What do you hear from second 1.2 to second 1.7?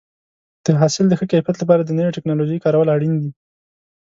کیفیت